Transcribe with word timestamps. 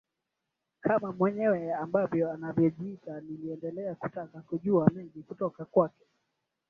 kama 0.83 1.11
mwenyewe 1.11 1.73
ambavyo 1.73 2.31
anavyojiita 2.31 3.21
niliendelea 3.21 3.95
kutaka 3.95 4.41
kujua 4.41 4.89
mengi 4.93 5.23
kutoka 5.23 5.65
kwake 5.65 6.05